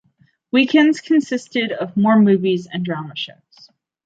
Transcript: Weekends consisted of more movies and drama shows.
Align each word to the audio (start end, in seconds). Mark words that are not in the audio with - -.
Weekends 0.51 0.99
consisted 0.99 1.71
of 1.71 1.95
more 1.95 2.17
movies 2.19 2.65
and 2.65 2.83
drama 2.83 3.15
shows. 3.15 3.69